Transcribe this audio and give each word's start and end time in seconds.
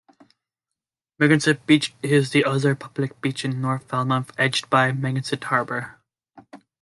Megansett 1.21 1.67
Beach 1.67 1.93
is 2.01 2.31
the 2.31 2.43
other 2.43 2.73
public 2.73 3.21
beach 3.21 3.45
in 3.45 3.61
North 3.61 3.83
Falmouth, 3.87 4.31
edged 4.35 4.67
by 4.67 4.91
Megansett 4.91 5.43
Harbor. 5.43 5.99